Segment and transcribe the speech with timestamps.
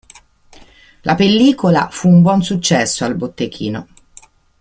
[1.03, 3.87] La pellicola fu un buon successo al botteghino.